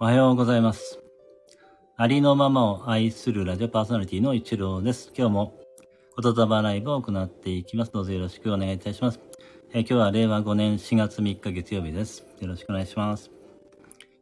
[0.00, 0.98] おはようございます。
[1.96, 5.12] ありのままを愛するラジオパーソナリティの一郎です。
[5.16, 5.54] 今日も
[6.20, 7.92] 言霊ライブを行っていきます。
[7.92, 9.20] どうぞよろしくお願いいたします。
[9.72, 12.26] え今日は令和5年4月3日月曜日です。
[12.40, 13.30] よろしくお願いします。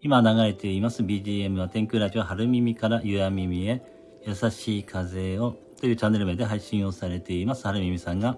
[0.03, 3.83] 今流れています BGM は天空ラジオ春耳から夕闇耳へ
[4.27, 7.63] 優しい風をというチャンネル名で配信をされています。
[7.63, 8.37] 春耳さんが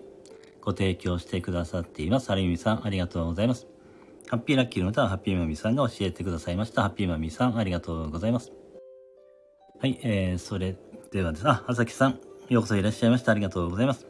[0.60, 2.28] ご提供してくださっています。
[2.28, 3.66] 春耳さんありがとうございます。
[4.28, 6.82] ハッピーラッキーの歌はハッピーマミさんが教えてくださいました。
[6.82, 8.52] ハッピーマミさん、ありがとうございます。
[9.80, 10.76] はい、えー、それ
[11.12, 11.48] ではです。
[11.48, 13.32] あ、あさきさん、ようこそいらっしゃいました。
[13.32, 14.06] ありがとうございます。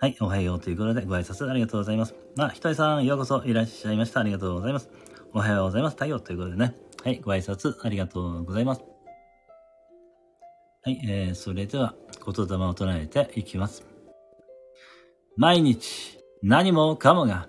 [0.00, 2.14] はい、おはようということでご挨拶ありがとうございます。
[2.38, 4.20] あ、ひとりさん、ようこそいらっしゃいました。
[4.20, 4.90] ありがとうございます。
[5.32, 5.94] おはようございます。
[5.94, 6.74] 太陽ということでね。
[7.02, 8.82] はい、ご挨拶ありがとうございます。
[10.84, 13.84] はい、えー、それでは、言霊を唱えていきます。
[15.36, 17.48] 毎日、何もかもが、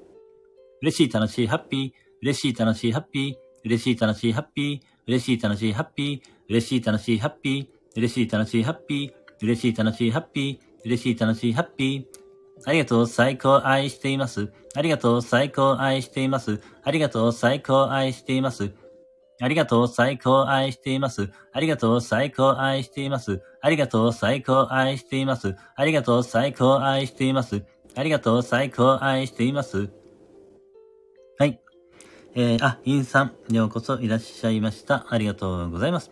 [0.81, 1.91] 嬉しい、楽しい、ハッピー。
[2.21, 3.35] 嬉しい、楽しい、ハッピー。
[3.65, 4.79] 嬉しい、楽しい、ハッピー。
[5.07, 6.21] 嬉しい、楽しい、ハッピー。
[6.49, 7.67] 嬉しい、楽しい、ハッピー。
[7.95, 9.11] 嬉しい、楽しい、ハッピー。
[9.43, 10.59] 嬉しい、楽しい、ハッピー。
[10.85, 12.21] 嬉しい、楽しい、ハッピー。
[12.65, 14.51] ありがとう、最高、愛しています。
[14.75, 16.61] ありがとう、最高、愛しています。
[16.83, 18.73] ありがとう、最高、愛しています。
[19.39, 21.29] ありがとう、最高、愛しています。
[21.53, 23.41] ありがとう、最高、愛しています。
[23.61, 25.55] ありがとう、最高、愛しています。
[25.75, 27.65] ありがとう、最高、愛しています。
[27.95, 30.00] ありがとう、最高、愛しています。
[32.33, 35.05] えー、あ、インさん、ようこそいらっしゃいました。
[35.09, 36.11] ありがとうございます。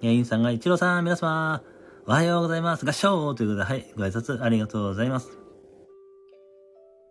[0.00, 1.64] えー、インさんが、一郎さん、皆様、
[2.06, 2.86] おはようございます。
[2.86, 5.40] 合掌ということで、はい、ご挨拶ありがとうございます。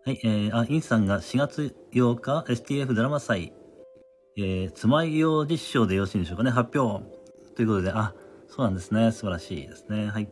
[0.06, 3.52] はい、えー、あ、インさんが4月8日、STF ドラマ祭、
[4.38, 7.04] えー、つまよう実証でよろしいんでしょうかね、発表。
[7.56, 8.14] ということで、あ、
[8.48, 9.12] そうなんですね。
[9.12, 10.06] 素晴らしいですね。
[10.06, 10.30] はい。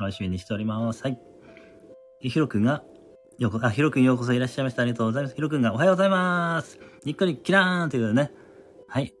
[0.00, 1.02] 楽しみにしております。
[1.02, 1.20] はい。
[2.20, 2.82] ひろくんが、
[3.38, 4.82] よこ、あ、ひろくんようこそいらっしゃいました。
[4.82, 5.34] ありがとうございます。
[5.34, 6.78] ひろくんがおはようございます。
[7.04, 8.32] にっこりキラーンということでね。
[8.88, 9.14] はい。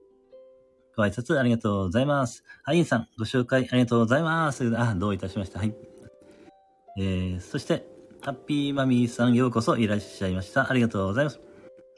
[0.96, 2.42] ご挨拶ありがとうございます。
[2.64, 4.72] あ、インさん、ご紹介ありがとうございます。
[4.78, 5.58] あ、どういたしました。
[5.58, 5.74] はい。
[6.98, 7.86] えー、そして、
[8.22, 10.70] ハッピーマミーさん、ようこそいらっしゃいました。
[10.70, 11.38] ありがとうございます。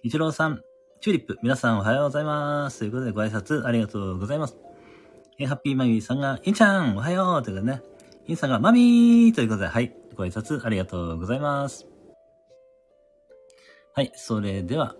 [0.02, 0.60] イチローさん、
[1.00, 2.80] チューリップ、皆さんおはようございます。
[2.80, 4.56] ということで、ご挨拶ありがとうございます。
[5.38, 7.82] えー、ハッピーマミーさんが、インちゃん、おはようということでね。
[8.26, 9.94] インさんが、マミーということで、はい。
[10.16, 11.86] ご挨拶ありがとうございます。
[13.98, 14.94] はい、それでは、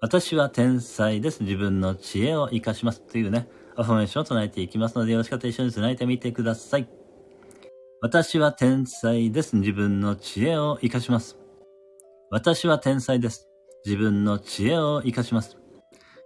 [0.00, 1.42] 私は天才です。
[1.42, 3.02] 自分の知恵を活かします。
[3.02, 6.88] というね、アファメーションを唱えていきますので、よろしかったら一緒に唱えてみてください。
[8.00, 9.56] 私は天才です。
[9.56, 11.36] 自分の知恵を活かします。
[12.30, 13.46] 私は天才です。
[13.84, 15.58] 自分の知恵を活かします。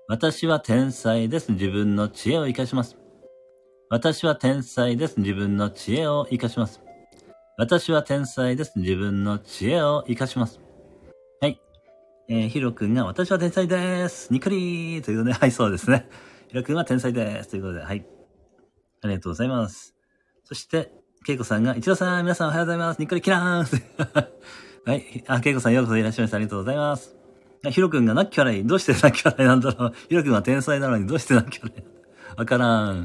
[0.06, 1.50] 私は天才です。
[1.50, 2.96] 自分の知恵を活かします。
[3.90, 5.18] 私は天才です。
[5.18, 6.80] 自分の知恵を活かします。
[7.56, 8.78] 私は天才です。
[8.78, 10.67] 自分の知恵を活かします。
[12.30, 14.30] えー、ヒロ君が、私は天才です。
[14.30, 16.10] にっこりーということで、はい、そうですね。
[16.48, 17.48] ヒロ君は天才です。
[17.48, 18.04] ということで、はい。
[19.00, 19.94] ありがとうございます。
[20.44, 20.92] そして、
[21.24, 22.98] ケイコさんが、一郎さん、皆さんおはようございます。
[22.98, 23.64] にっこりキラーン
[24.84, 25.24] はい。
[25.26, 26.36] あ、ケイコさんようこそいらっしゃいました。
[26.36, 27.16] ありがとうございます。
[27.70, 28.62] ヒロ君がナッキャライ。
[28.62, 29.94] どうしてナッキャライなんだろう。
[30.10, 31.84] ヒロ君は天才なのにどうしてナッキャライ
[32.36, 33.04] わからん。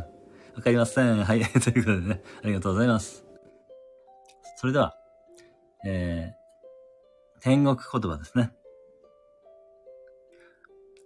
[0.56, 1.24] わかりません。
[1.24, 1.42] はい。
[1.64, 3.26] ということでね、ありがとうございます。
[4.58, 4.98] それでは、
[5.86, 8.52] えー、天国言葉ですね。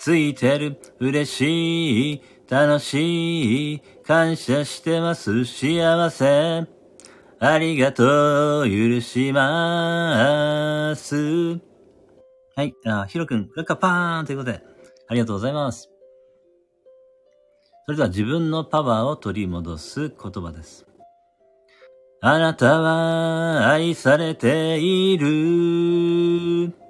[0.00, 0.80] ついてる。
[0.98, 2.22] 嬉しい。
[2.48, 3.80] 楽しい。
[4.02, 5.44] 感謝してます。
[5.44, 6.64] 幸せ。
[7.38, 8.64] ありがとう。
[8.64, 11.60] 許します。
[12.56, 12.72] はい。
[12.86, 14.62] あ、ヒロ君、ラッカパーンということで、
[15.06, 15.90] ありがとうございます。
[17.84, 20.86] それでは自分のパワーを取り戻す言葉です。
[22.22, 26.89] あなたは愛されている。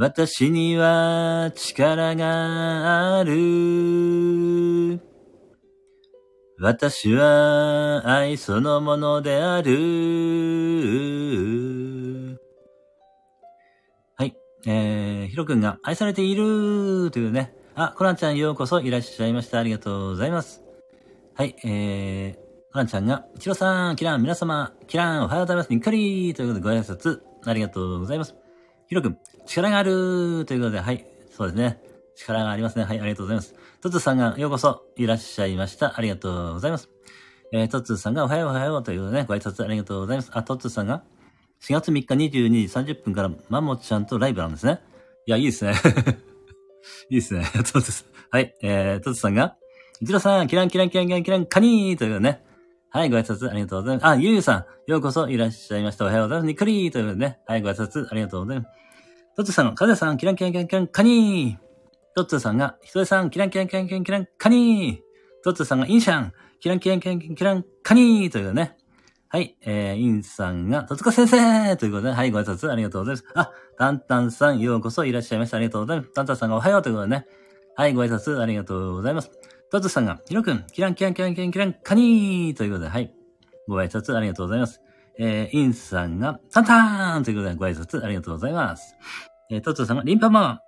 [0.00, 5.00] 私には力がある。
[6.60, 9.70] 私は愛そのものである。
[14.14, 14.36] はい。
[14.68, 17.52] えー、ヒロ君が愛されているというね。
[17.74, 19.58] あ、コナンちゃんようこそいらっしゃいました。
[19.58, 20.62] ありがとうございます。
[21.34, 25.70] はい、えー、コナンちゃんが、イチロさん、キラン、皆様、キラン、おはようございます。
[25.70, 28.36] にっかりということでご挨拶、ありがとうございます。
[28.86, 29.18] ヒロ君、
[29.48, 31.06] 力があるということで、はい。
[31.30, 31.80] そうですね。
[32.14, 32.84] 力がありますね。
[32.84, 33.54] はい、ありがとうございます。
[33.80, 35.96] トツさんがようこそいらっしゃいました。
[35.96, 36.90] ありがとうございます。
[37.52, 40.30] えー、トツさんがおはようおはようということでね、ご挨拶ありがとうございます。
[40.34, 41.02] あ、トツさんが
[41.62, 44.80] 4月3日22時30分からマモちゃんとライブなんですね。
[45.26, 45.72] いや、いいですね。
[47.08, 47.46] いいですね。
[47.72, 48.08] トツさん。
[48.30, 49.56] はい、えー、トツさんが、
[50.02, 52.44] イチロさん、キランキランキランキランキランカニーということでね。
[52.90, 54.06] はい、ご挨拶ありがとうございます。
[54.06, 56.04] あ、ゆうゆうさん、ようこそいらっしゃいました。
[56.04, 56.46] おはようございます。
[56.46, 57.38] にっくりーということでね。
[57.46, 58.87] はい、ご挨拶ありがとうございます。
[59.38, 61.58] トツさん、カゼさん、キランキランキランキラン、カニー。
[62.16, 64.98] トツさんが、ヒトデさん、キランキランキランキランキラン、カニー。
[65.44, 68.76] トツさんが、インシャン、キランキランキランキラン、カニーということでね。
[69.28, 73.24] はい、えー、インさんが、トツカ先生ということで、はい、ご挨拶ありがとうございます。
[73.36, 75.58] あ、タンタンさん、ようこそいらっしゃいました。
[75.58, 76.12] ありがとうございます。
[76.14, 77.26] タンタンさんがおはようということでね。
[77.76, 79.30] はい、ご挨拶ありがとうございます。
[79.70, 83.14] トッツさんが、ヒロ君、キランキランキランキランキラン、カニーということで、はい。
[83.68, 84.80] ご挨拶ありがとうございます。
[85.18, 88.94] えー、インさんが、タンタンということで、ご挨拶ありがとうございます。
[89.50, 90.60] えー、トツさんが、リンパマン、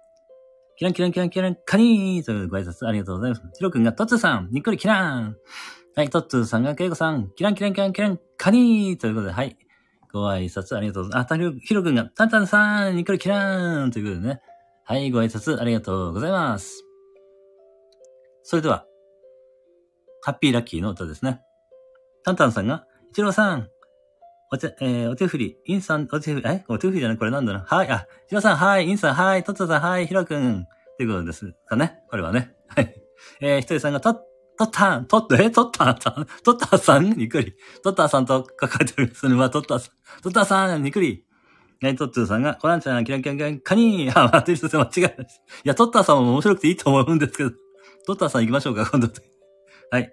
[0.77, 3.43] キランキランキランキラン、カニーということでご挨拶ありがとうございます。
[3.57, 5.37] ヒロ君が、トツさん、にっくりキラン。
[5.97, 9.57] はい、トッツーさんが、ケイコさん、キランキランキランキラン、カニーということで、はい。
[10.13, 11.33] ご挨拶ありがとうございます。
[11.33, 14.41] あ、たヒロ君が、タンタンさん、にっくりキランということでね。
[14.85, 16.85] はい、ご挨拶ありがとうございます。
[18.45, 18.87] それでは、
[20.23, 21.41] ハッピーラッキーの歌ですね。
[22.25, 23.69] タンタンさんが、イチローさん、
[24.53, 26.65] お手、えー、お手振り、インさん、お手振り、え？
[26.69, 30.67] お手振りじゃないこれなんだろうはい、あ、イチローさん、はい、インさん、はい、トッツーさん、はい、ヒロ君、
[30.97, 32.01] ということですかね。
[32.11, 32.53] これはね。
[32.69, 32.95] はい。
[33.41, 34.15] えー、ひとりさんが、と、
[34.59, 36.27] トッタン、トッ、え、トッタンさん？
[36.43, 37.13] トッターさん？
[37.13, 37.55] にくり。
[37.83, 39.15] トッターさんと書かれてる。
[39.15, 40.23] それはトッターさん。
[40.23, 41.25] トッターさんにくり。
[41.81, 44.19] ね、トッツーさんが、コナンちゃん、キランキランキラ、カニー。
[44.19, 45.13] あ、待ってる人間違いない。
[45.15, 45.17] い
[45.65, 47.51] や、トッターさんも面白くていいと思うんですけど。
[48.07, 49.09] トッターさん行きましょうか、今度。
[49.91, 50.13] はい。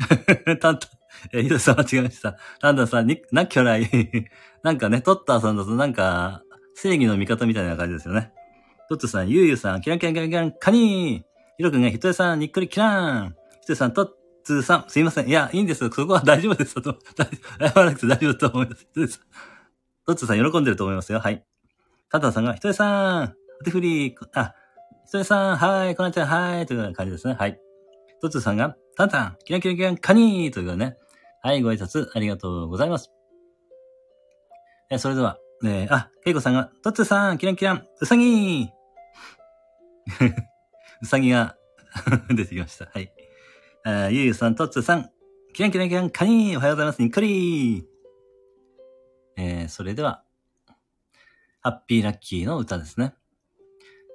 [0.60, 0.99] タンタン、
[1.32, 2.36] え、ヒロさん間違えました。
[2.60, 3.88] タンタンさん、に、な、キョライ。
[4.62, 6.42] なんかね、トッターさんだとなんか、
[6.74, 8.32] 正義の味方みたいな感じですよね。
[8.88, 11.30] トッツーさん、ユーユーさん、キランキランキランキラン、カニー。
[11.58, 13.36] ヒロ君がヒトエさん、にっくりキラン。
[13.60, 14.08] ヒトエさん、トッ
[14.44, 15.28] ツーさん、すいません。
[15.28, 15.92] いや、いいんですよ。
[15.92, 16.74] そこは大丈夫です。
[16.80, 16.98] と、
[17.58, 18.80] 謝らなくて大丈夫だと思います。
[18.80, 19.20] ヒトエさん。
[20.06, 21.20] トッツーさん、喜んでると思いますよ。
[21.20, 21.44] はい。
[22.08, 24.54] タンタンさんが、ヒトエさん、お手振り、あ、
[25.06, 27.34] ヒトエさん、はい、コナンちゃん、はい、という感じですね。
[27.34, 27.60] はい。
[28.20, 30.96] トッツーさんが、タンタン、キラキラキラン、カニーというね。
[31.42, 33.10] はい、ご挨拶ありがとうございます。
[34.90, 38.68] え、それでは、えー、あ、ケイコさんが、トッツーさん、キランキラン、うさぎー
[41.02, 41.56] うさぎが
[42.28, 42.90] 出てきました。
[42.92, 43.12] はい。
[43.84, 45.10] あゆうゆうさん、トッツーさん、
[45.54, 47.02] キランキランキラン、カニーおはようございます。
[47.02, 47.84] にっこりー
[49.36, 50.22] えー、それでは、
[51.62, 53.14] ハッピーラッキーの歌ですね。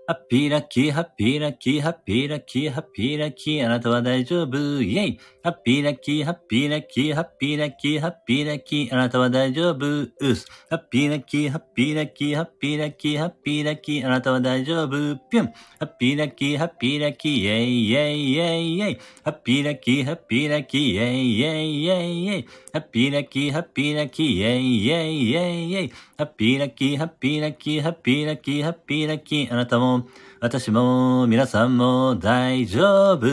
[0.08, 10.46] ハッピーラッキー、ハッピーラッキー、ハッピーラッキー、ハッピーラッキー、あなたは大丈夫、イェイハッピーラッキー、ハッピーラッキー、ハッピーラッキー、ハッピーラッキー、あなたは大丈夫、うす。
[10.70, 14.90] ハッピーラッキー、ハッピーラッキー、ハッピーラッキー、ハッピーラッキー、あなたは大丈夫、
[15.32, 15.46] ぴゅん。
[15.46, 19.00] ハッピーラッキー、ハッピーラッキー、イェイイェイイェイイェイ。
[19.24, 22.48] ハッピーラッキー、ハッピーラッキー、イェイイェイイェイイェイ。
[22.74, 25.92] ハッピーラッキー、ハッピーラッキー、イェイイェイイェイイェイ。
[26.18, 29.95] ハッピーラッキー、ハッピーラッキー、ハッピーラッキー、ハッピーラッキー、あなたも、
[30.42, 33.26] 私も、皆さんも大丈夫。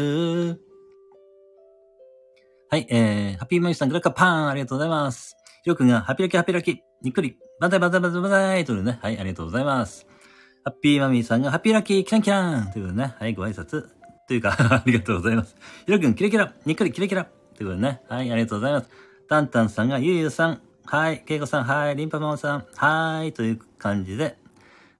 [2.68, 5.36] はい、えー、ハッピーマイさん、グラッカパン、ありがとうございます。
[5.62, 10.06] ひろくんが、ハッピーラキ、ハッピーラキ、にっくり、バンザイバンザイバンザイバンザイというね、はい、ありがとうございます。
[10.64, 13.88] ハッピーマミーさんが、ハッピーラッキー、キランキランということでね、はい、ご挨拶。
[14.28, 15.56] というか ありがとうございます。
[15.84, 17.24] ひろくん、キラキラ、にっくり、キラキラ。
[17.24, 18.90] ということでね、はい、ありがとうございます。
[19.28, 24.36] タンタンさんが、ゆうゆうさん、はい、ケイコさん、はい、リンパマンさん、はい、という感じで、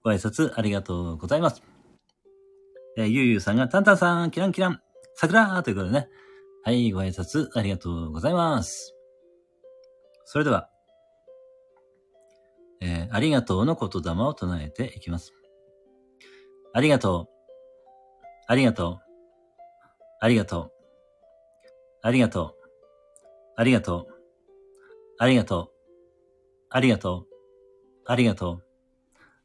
[0.04, 1.62] ご挨拶ありがとうございます。
[2.96, 4.80] えー、ゆうゆうさんが、タンタンさん、キランキラン、
[5.14, 6.08] 桜ということでね。
[6.64, 8.94] はい、ご挨拶ありがとうございます。
[10.24, 10.68] それでは、
[12.80, 15.32] えー、ありがとうの言霊を唱えていきます。
[16.72, 17.32] ありがとう。
[18.48, 18.98] ありがとう。
[20.20, 20.72] ありがとう。
[22.02, 22.54] ありがとう。
[23.56, 24.12] ありがとう。
[25.18, 25.68] ありがとう。
[26.70, 27.26] ありがとう。
[28.06, 28.71] ありがとう。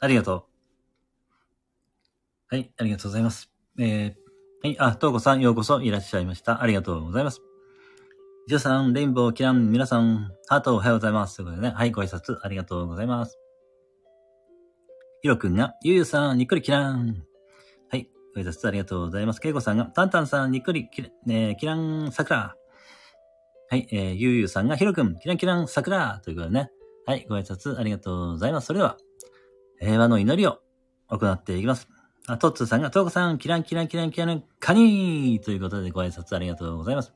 [0.00, 0.46] ありがと
[2.50, 2.54] う。
[2.54, 3.50] はい、ありがとうございます。
[3.78, 6.62] えー、はい、あ、とうこさん、ようこそいらっしゃいました。
[6.62, 7.42] ありがとうございます。
[8.48, 11.36] ジュさん、レインボー、キラン、皆さん、ハートおはようございます。
[11.36, 13.38] ということでね、はい、ご挨拶ありがとうございます。
[15.20, 17.22] ヒロくんが、ゆうゆうさん、にっくりキラン。
[17.90, 19.40] はい、ご挨拶ありがとうございます。
[19.40, 22.56] ケイコさんが、タンタンさん、にっくりキラ、ね、キラン、桜。
[23.68, 26.20] はい、えー、ゆうゆうさんが、ひろくん、キランキラン、桜。
[26.24, 26.70] ということでね、
[27.04, 28.68] はい、ご挨拶ありがとうございます。
[28.68, 28.96] それでは、
[29.80, 30.58] 平和の祈りを
[31.08, 31.88] 行っていきます。
[32.26, 37.12] あ、トッツーさんが、トーコさん、キランキランキランキラン、カニーということでご挨拶ありがとうございます。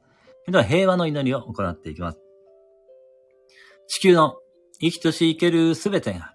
[0.46, 2.18] では、平和の祈りを行っていきます。
[3.86, 4.36] 地球の
[4.80, 6.34] 生きとし生けるすべてが、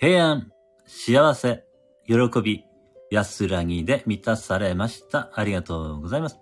[0.00, 0.50] 平安、
[0.86, 1.64] 幸せ、
[2.06, 2.64] 喜び、
[3.10, 5.30] 安らぎで満たされました。
[5.34, 6.38] ありがとうございます。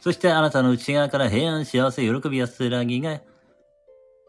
[0.00, 3.20] そしてあなたの内側から平安、幸せ、喜び、安らぎが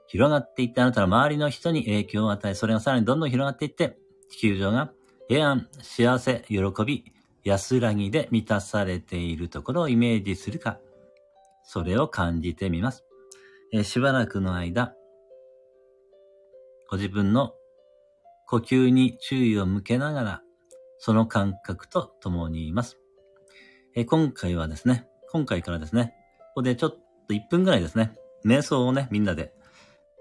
[0.07, 3.97] 広がっていってあなたの周りの人に影響を与え、それがさらにどんどん広がっていって、
[4.29, 4.91] 地球上が
[5.27, 10.79] 平安、幸せ、喜び、安らぎで満たされているところをイメージするか、
[11.63, 13.05] それを感じてみます。
[13.73, 14.95] え、しばらくの間、
[16.89, 17.53] ご自分の
[18.47, 20.41] 呼吸に注意を向けながら、
[20.99, 22.97] その感覚と共にいます。
[23.95, 26.91] え、今回はですね、今回からですね、ここでちょっ
[27.27, 28.13] と1分ぐらいですね、
[28.45, 29.53] 瞑想をね、みんなで、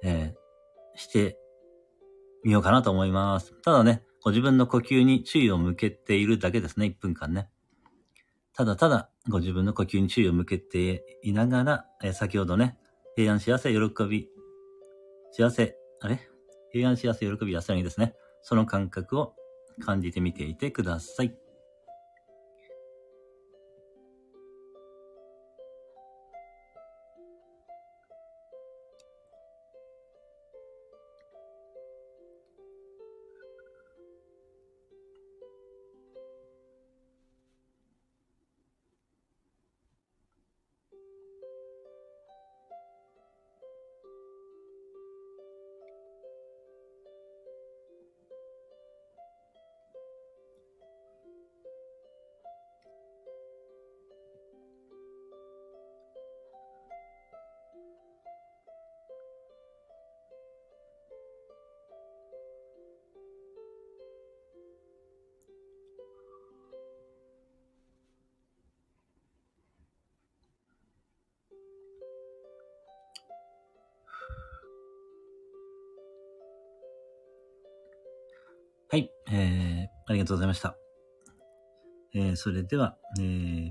[0.02, 1.38] えー、して
[2.46, 3.54] みようかなと思います。
[3.62, 7.48] ただね、ご自分の呼吸に注意を向けているだけですね、1分間ね。
[8.54, 12.78] ただただご自分の呼吸に注意を向けていながら、え、先ほどね、
[13.16, 14.28] 平安幸せ、喜び、
[15.32, 16.20] 幸せ、あれ？
[16.70, 18.14] 平安幸せ、喜び、安らぎですね。
[18.42, 19.34] その感覚を
[19.84, 21.36] 感じてみていてください。
[79.30, 80.76] えー、ありがとうございました。
[82.14, 83.70] えー、それでは、えー、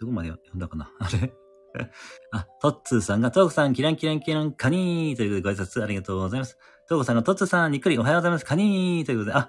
[0.00, 0.90] どこまで読んだかな？
[1.00, 1.32] あれ？
[2.32, 6.58] あ、トッツーさんが、トークさん、キランキランキラン、カニーということでご挨拶ありがとうございます。
[6.88, 9.48] トークさんが、トッツーさん、にっくりおはようございます、カニーということで、あ、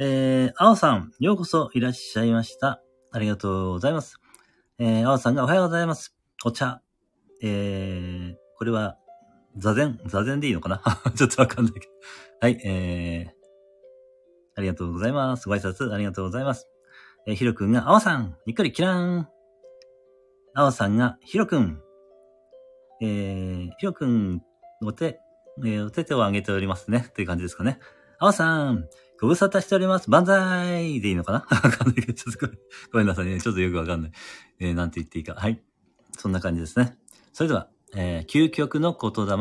[0.00, 2.82] えー、青さん、ようこそいらっしゃいました。
[3.12, 4.18] ありがとうございます。
[4.78, 6.16] えー、青さんが、おはようございます。
[6.44, 6.82] お茶。
[7.42, 8.98] えー、これは、
[9.56, 10.00] 座禅？
[10.06, 10.82] 座禅でいいのかな？
[11.14, 11.92] ちょっとわかんないけど。
[12.40, 13.33] はい、えー、
[14.56, 15.48] ありがとうございます。
[15.48, 16.68] ご挨拶ありがとうございます。
[17.26, 19.28] えー、ひろくんが、あわさん、にっくりキラーン。
[20.54, 21.80] あわさんが、ひろくん。
[23.00, 24.42] えー、ひろくん、
[24.82, 25.20] お手、
[25.58, 27.10] えー、お手手を挙げておりますね。
[27.14, 27.78] という感じですかね。
[28.18, 28.88] あわさん、
[29.20, 30.10] ご無沙汰しております。
[30.10, 32.48] 万歳でいいのかな、 ちょっと
[32.92, 33.40] ごめんなさいね。
[33.40, 34.12] ちょっとよくわかんない。
[34.60, 35.34] えー、なんて言っていいか。
[35.34, 35.62] はい。
[36.12, 36.96] そんな感じですね。
[37.32, 39.36] それでは、えー、究極の言霊、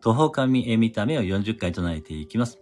[0.00, 2.58] 徒歩神へ見た目を40回唱えていきます。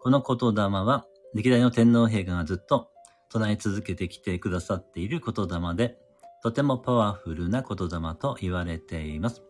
[0.00, 2.88] この言霊は、歴代の天皇陛下がずっと
[3.28, 5.98] 唱え続けてきてくださっている言霊で、
[6.42, 9.42] とてもパワフルな言霊と言われています。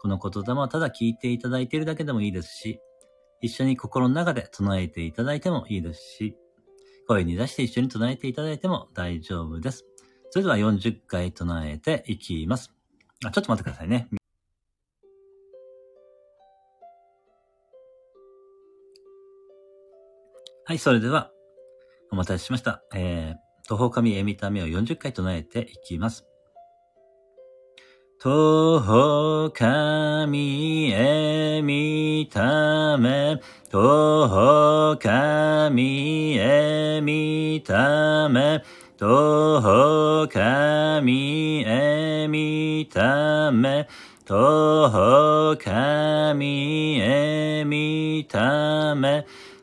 [0.00, 2.78] この言霊はただ聞いていただいているだけでもいいですし、
[3.40, 6.36] 一緒に心の中で唱えていただいてもいいですし、
[7.08, 9.84] 声に出して一緒に唱えていただいても大丈夫です。
[10.30, 12.72] それでは40回唱えていきます。
[13.24, 14.08] あ、ちょっと待ってくださいね。
[20.70, 21.32] はい、それでは、
[22.12, 22.80] お待たせしました。
[22.94, 26.24] えー、徒歩神絵見た目を40回唱えていきます。
[28.20, 38.62] 徒歩神へ見た目、徒歩神へ見た目、
[38.96, 43.88] 徒歩神へ見た目、
[44.24, 49.26] 徒歩神へ見た目、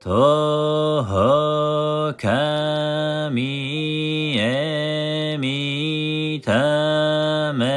[0.00, 7.68] とほかみえみため。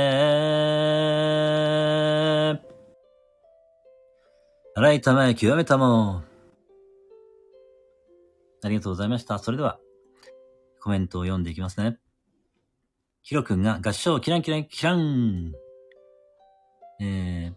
[4.76, 6.22] 洗いたまえ、極めたも。
[8.64, 9.40] ありがとうございました。
[9.40, 9.80] それでは、
[10.80, 11.98] コメントを読んでいきますね。
[13.24, 15.54] ヒロくんが合唱キランキランキラン。
[17.02, 17.54] えー、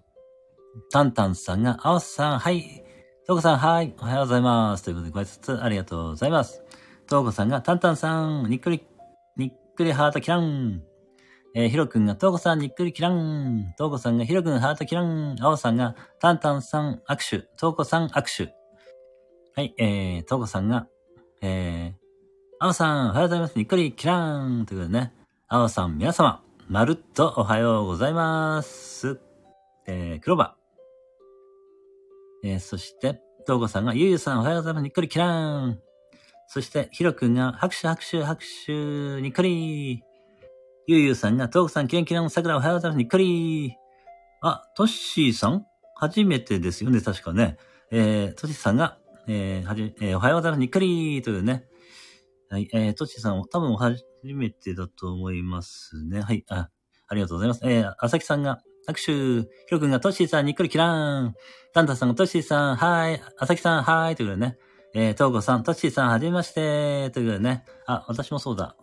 [0.91, 2.84] タンタンさんが、アオさん、はい。
[3.27, 3.95] トウコさん、はい。
[4.01, 4.83] おはようございます。
[4.83, 6.63] ということで、ご挨拶ありがとうございます。
[7.07, 8.85] トウコさんが、タンタンさん、にっくり、
[9.39, 10.83] にっくりハートキラン。
[11.55, 13.73] えー、ヒロくんが、トウコさん、にっくりキラン。
[13.79, 15.37] トウコさんが、ヒロくん、ハートキラン。
[15.41, 17.49] アオさんが、タンタンさん、握手。
[17.57, 18.55] トウコさん、握手。
[19.57, 20.87] はい、えー、トウコさんが、
[21.41, 21.97] えー、
[22.61, 23.57] アオさん、おはようございます。
[23.57, 25.15] にっくりキラーンということでね。
[25.49, 29.19] アオさん、皆様、まるっとおはようございます。
[29.87, 30.64] えー、クローバー。
[32.47, 34.83] えー、そして、トウコさんが、ゆうゆうさん、おはようございます。
[34.83, 35.81] にっくりキラーン。
[36.47, 40.03] そして、ヒロくんが、拍手、拍手、拍手、にっくり。
[40.87, 42.99] ゆうゆうさんが、トウコさん、キランキラン、桜、おはようございます。
[42.99, 43.75] にっくり。
[44.43, 45.65] あ、トッシーさん？
[45.95, 47.57] 初めてですよね、確かね。
[47.91, 50.61] えー、トッシーさんが、えー、はじ、えー、おはようございます。
[50.61, 51.65] にっくりというね。
[52.51, 56.21] はい、えー、トッシーさん、多分初めてだと思いますね。
[56.21, 56.69] はい、あ、
[57.09, 57.63] ありがとうございます。
[57.65, 59.13] えー、あさきさんが、拍手。
[59.13, 61.35] ひろくんが、トッシーさん、にっくりキラーン。
[61.73, 63.21] タンタさんが、トッシーさん、はーい。
[63.39, 64.17] あさきさん、はーい。
[64.17, 64.59] ということでね。
[64.95, 67.11] えー、トーコさん、トッシーさん、はじめまして。
[67.11, 67.65] ということでね。
[67.87, 68.77] あ、私もそうだ。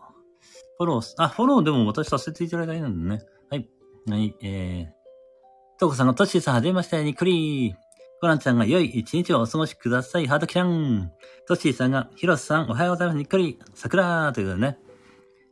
[0.77, 3.21] フォロー、あ、フォローでも私させていただいたらいいのね。
[3.49, 3.69] はい。
[4.09, 7.03] はい、えー、トーコさんがトッシーさん、はじめまして。
[7.03, 7.75] にっくり。
[8.19, 10.27] コナンちゃんが良い一日をお過ごしください。
[10.27, 11.11] ハートキャン。
[11.47, 13.17] トッシーさんが、ヒロスさん、おはようございます。
[13.17, 13.57] にっくり。
[13.73, 14.77] 桜ということでね。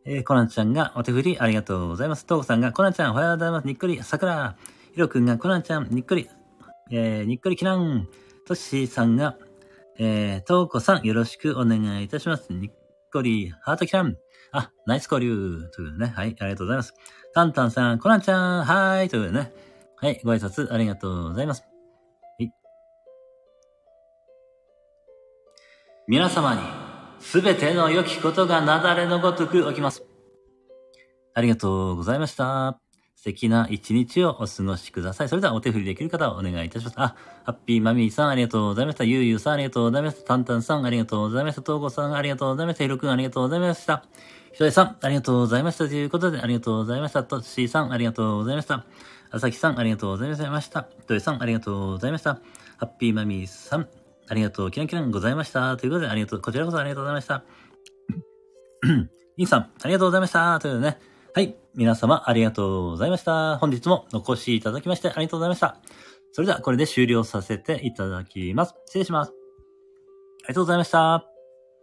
[0.05, 2.25] えー、コナンちゃんがお手振りありがとうございます。
[2.25, 3.67] トーコさんが、コナンちゃんおはようございます。
[3.67, 4.01] にっくり。
[4.01, 4.55] 桜。
[4.93, 6.29] ヒロくんが、コナンちゃん、にっくり。
[6.91, 8.07] えー、にっくりキラン。
[8.47, 9.37] トッシーさんが、
[9.99, 12.51] えー、トーコさん、よろしくお願いいたします。
[12.51, 12.71] にっ
[13.13, 14.15] こり、ハートキラン。
[14.51, 15.69] あ、ナイス交流。
[15.71, 16.13] ということでね。
[16.15, 16.93] はい、ありがとうございます。
[17.33, 19.09] タンタンさん、コナンちゃん、はーい。
[19.09, 19.53] ということでね。
[19.97, 21.61] はい、ご挨拶ありがとうございます。
[21.61, 21.67] は
[22.43, 22.51] い。
[26.07, 26.88] 皆様に、
[27.19, 30.03] すべての良きことがなだれのごとく起きます。
[31.33, 32.79] ありがとうございました。
[33.15, 35.29] 素敵な一日をお過ごしください。
[35.29, 36.93] それではお手振りできる方をお願いいたします。
[36.97, 39.03] あ、ハッピーマミーさんありがとうございました。
[39.03, 40.23] ゆうゆうさんありがとうございました。
[40.23, 41.61] タンタンさんありがとうございました。
[41.61, 42.83] トーゴさんありがとうございました。
[42.85, 44.05] ひろくんありがとうございました。
[44.53, 45.89] ひとえさんありがとうございました。
[45.89, 47.23] ということでありがとうございました。
[47.25, 48.85] トッシーさんありがとうございました。
[49.31, 50.87] あさきさんありがとうございました。
[51.01, 52.35] ひとえさんありがとうございました。
[52.77, 53.87] ハッピーマミーさん
[54.29, 55.75] ありがとう、キラキランございました。
[55.75, 57.43] ということでありがとう、こちらこそありがとうございました。
[59.37, 60.59] インさんありがとうございました。
[60.59, 60.99] ということでね。
[61.33, 61.55] はい。
[61.75, 63.57] 皆様ありがとうございました。
[63.57, 65.77] 本日もお越しいただきましてありがとうございました。
[66.31, 68.75] それではこれで終了させていただきます。
[68.85, 69.31] 失礼します。
[69.31, 69.33] あ
[70.43, 71.28] りがとうございました。